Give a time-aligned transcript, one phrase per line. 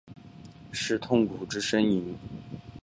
[0.71, 2.17] 是痛苦之呻吟？